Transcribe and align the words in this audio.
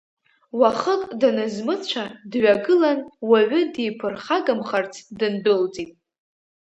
Уахык 0.59 1.01
данызмыцәа, 1.19 2.03
дҩагылан, 2.31 2.99
уаҩы 3.29 3.61
диԥырхагамхарц, 3.73 4.93
дындәылҵит. 5.17 5.91